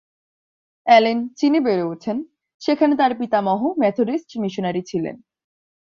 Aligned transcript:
Allen 0.87 1.17
চীনে 1.35 1.59
বেড়ে 1.59 1.83
ওঠেন, 1.83 2.17
সেখানে 2.61 2.93
তার 2.95 3.11
পিতামহ 3.19 3.61
মেথডিস্ট 3.77 4.29
মিশনারী 4.37 4.81
ছিলেন। 4.81 5.15